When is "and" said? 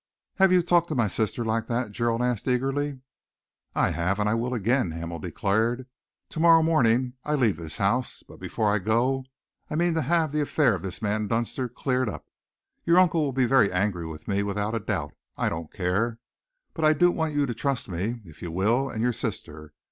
4.19-4.27, 18.89-19.03